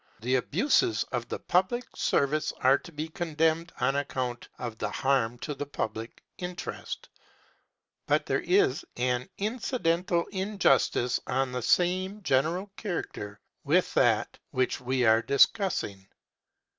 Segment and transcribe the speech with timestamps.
[0.19, 5.37] The abuses of the public service are to be condemned on account of the harm
[5.45, 7.07] to the public interest,
[8.07, 15.05] but there is an incidental injustice of the same general character with that which we
[15.05, 16.07] are discussing.